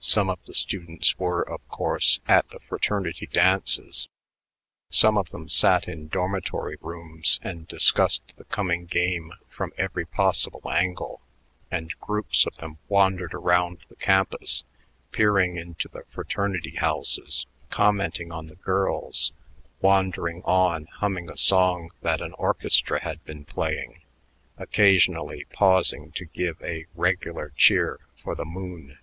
[0.00, 4.06] Some of the students were, of course, at the fraternity dances;
[4.88, 10.70] some of them sat in dormitory rooms and discussed the coming game from every possible
[10.70, 11.20] angle;
[11.68, 14.62] and groups of them wandered around the campus,
[15.10, 19.32] peering into the fraternity houses, commenting on the girls,
[19.80, 24.00] wandering on humming a song that an orchestra had been playing,
[24.58, 28.96] occasionally pausing to give a "regular cheer" for the moon.